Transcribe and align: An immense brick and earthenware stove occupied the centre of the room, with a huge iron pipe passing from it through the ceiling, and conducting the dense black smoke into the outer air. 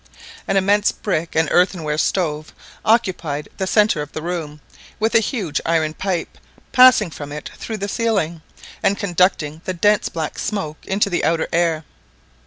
An 0.47 0.57
immense 0.57 0.91
brick 0.91 1.35
and 1.35 1.47
earthenware 1.51 1.99
stove 1.99 2.55
occupied 2.83 3.49
the 3.57 3.67
centre 3.67 4.01
of 4.01 4.11
the 4.13 4.21
room, 4.23 4.59
with 4.99 5.13
a 5.13 5.19
huge 5.19 5.61
iron 5.63 5.93
pipe 5.93 6.39
passing 6.71 7.11
from 7.11 7.31
it 7.31 7.51
through 7.55 7.77
the 7.77 7.87
ceiling, 7.87 8.41
and 8.81 8.97
conducting 8.97 9.61
the 9.65 9.75
dense 9.75 10.09
black 10.09 10.39
smoke 10.39 10.83
into 10.87 11.07
the 11.11 11.23
outer 11.23 11.47
air. 11.53 11.83